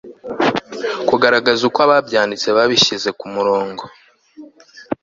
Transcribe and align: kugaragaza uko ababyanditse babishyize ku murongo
kugaragaza 1.09 1.61
uko 1.69 1.79
ababyanditse 1.87 2.47
babishyize 2.57 3.09
ku 3.19 3.25
murongo 3.33 3.83